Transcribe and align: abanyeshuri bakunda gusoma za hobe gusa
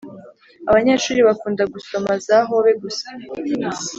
abanyeshuri 0.69 1.19
bakunda 1.27 1.63
gusoma 1.73 2.11
za 2.25 2.37
hobe 2.49 2.71
gusa 2.83 3.07